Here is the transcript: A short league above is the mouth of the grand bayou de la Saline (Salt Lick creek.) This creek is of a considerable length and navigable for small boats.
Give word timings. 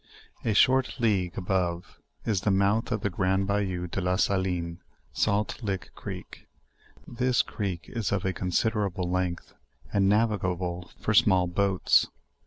A 0.43 0.55
short 0.55 0.99
league 0.99 1.37
above 1.37 1.99
is 2.25 2.41
the 2.41 2.49
mouth 2.49 2.91
of 2.91 3.01
the 3.01 3.09
grand 3.11 3.45
bayou 3.45 3.85
de 3.85 4.01
la 4.01 4.15
Saline 4.15 4.79
(Salt 5.13 5.61
Lick 5.61 5.91
creek.) 5.93 6.47
This 7.07 7.43
creek 7.43 7.85
is 7.87 8.11
of 8.11 8.25
a 8.25 8.33
considerable 8.33 9.07
length 9.07 9.53
and 9.93 10.09
navigable 10.09 10.89
for 10.99 11.13
small 11.13 11.45
boats. 11.45 12.07